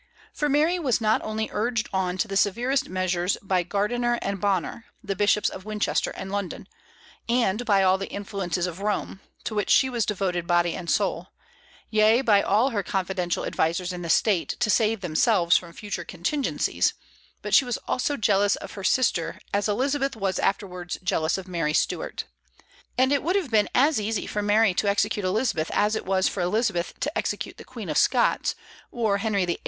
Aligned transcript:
For 0.33 0.49
Mary 0.49 0.79
was 0.79 0.99
not 0.99 1.21
only 1.21 1.47
urged 1.53 1.87
on 1.93 2.17
to 2.17 2.27
the 2.27 2.35
severest 2.35 2.89
measures 2.89 3.37
by 3.43 3.61
Gardiner 3.61 4.17
and 4.23 4.41
Bonner 4.41 4.85
(the 5.03 5.15
bishops 5.15 5.47
of 5.47 5.63
Winchester 5.63 6.09
and 6.15 6.31
London), 6.31 6.67
and 7.29 7.63
by 7.67 7.83
all 7.83 7.99
the 7.99 8.09
influences 8.09 8.65
of 8.65 8.79
Rome, 8.79 9.19
to 9.43 9.53
which 9.53 9.69
she 9.69 9.91
was 9.91 10.07
devoted 10.07 10.47
body 10.47 10.73
and 10.75 10.89
soul, 10.89 11.27
yea, 11.91 12.21
by 12.21 12.41
all 12.41 12.71
her 12.71 12.81
confidential 12.81 13.45
advisers 13.45 13.93
in 13.93 14.01
the 14.01 14.09
State, 14.09 14.55
to 14.59 14.71
save 14.71 15.01
themselves 15.01 15.55
from 15.55 15.71
future 15.71 16.03
contingencies, 16.03 16.95
but 17.43 17.53
she 17.53 17.63
was 17.63 17.77
also 17.87 18.17
jealous 18.17 18.55
of 18.55 18.71
her 18.71 18.83
sister, 18.83 19.39
as 19.53 19.69
Elizabeth 19.69 20.15
was 20.15 20.39
afterwards 20.39 20.97
jealous 21.03 21.37
of 21.37 21.47
Mary 21.47 21.75
Stuart. 21.75 22.23
And 22.97 23.13
it 23.13 23.21
would 23.21 23.35
have 23.35 23.51
been 23.51 23.69
as 23.75 24.01
easy 24.01 24.25
for 24.25 24.41
Mary 24.41 24.73
to 24.73 24.89
execute 24.89 25.25
Elizabeth 25.25 25.69
as 25.75 25.95
it 25.95 26.07
was 26.07 26.27
for 26.27 26.41
Elizabeth 26.41 26.99
to 27.01 27.15
execute 27.15 27.57
the 27.57 27.63
Queen 27.63 27.87
of 27.87 27.99
Scots, 27.99 28.55
or 28.91 29.19
Henry 29.19 29.45
VIII. 29.45 29.59